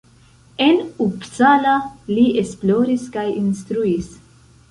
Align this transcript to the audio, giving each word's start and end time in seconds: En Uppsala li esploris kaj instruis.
En 0.67 0.79
Uppsala 1.07 1.75
li 2.13 2.25
esploris 2.43 3.05
kaj 3.17 3.27
instruis. 3.43 4.09